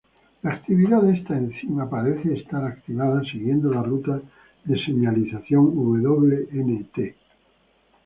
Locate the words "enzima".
1.37-1.87